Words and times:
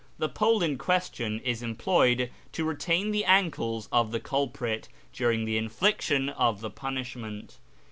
The 0.17 0.27
pole 0.29 0.63
in 0.63 0.79
question 0.79 1.39
is 1.41 1.61
employed 1.61 2.31
to 2.53 2.63
retain 2.63 3.11
the 3.11 3.23
ankles 3.23 3.87
of 3.91 4.11
the 4.11 4.19
culprit 4.19 4.87
during 5.13 5.45
the 5.45 5.57
infliction 5.59 6.29
of 6.29 6.59
the 6.59 6.71
punishment. 6.71 7.59